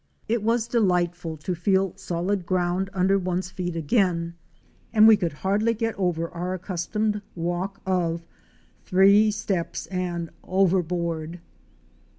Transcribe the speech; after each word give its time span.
It 0.27 0.41
was 0.41 0.67
delightful 0.67 1.37
to 1.37 1.53
feel 1.53 1.93
solid 1.95 2.43
ground 2.43 2.89
under 2.91 3.19
one's 3.19 3.51
feet 3.51 3.75
again 3.75 4.33
and 4.91 5.07
we 5.07 5.15
could 5.15 5.31
hardly 5.45 5.75
get 5.75 5.93
over 5.93 6.27
our 6.31 6.55
accustomed 6.55 7.21
walk 7.35 7.79
of 7.85 8.25
"three 8.83 9.29
steps 9.29 9.85
and 9.85 10.31
over 10.43 10.81
board." 10.81 11.39